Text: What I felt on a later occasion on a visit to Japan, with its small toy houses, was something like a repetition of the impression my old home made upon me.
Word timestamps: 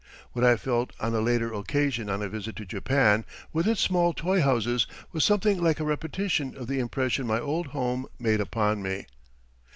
What 0.31 0.43
I 0.43 0.55
felt 0.55 0.93
on 0.99 1.13
a 1.13 1.21
later 1.21 1.53
occasion 1.53 2.09
on 2.09 2.23
a 2.23 2.27
visit 2.27 2.55
to 2.55 2.65
Japan, 2.65 3.23
with 3.53 3.67
its 3.67 3.79
small 3.81 4.13
toy 4.13 4.41
houses, 4.41 4.87
was 5.11 5.23
something 5.23 5.61
like 5.61 5.79
a 5.79 5.83
repetition 5.85 6.57
of 6.57 6.65
the 6.65 6.79
impression 6.79 7.27
my 7.27 7.39
old 7.39 7.67
home 7.67 8.07
made 8.17 8.41
upon 8.41 8.81
me. 8.81 9.05